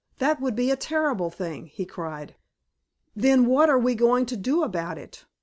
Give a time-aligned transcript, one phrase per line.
[0.17, 2.33] That would be a terrible thing," he cried.
[3.15, 5.25] "Then what are we going to do about it?